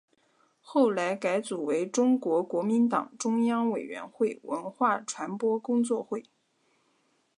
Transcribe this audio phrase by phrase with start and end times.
[0.63, 6.23] 后来改组为中国国民党中央委员会文化传播工作会。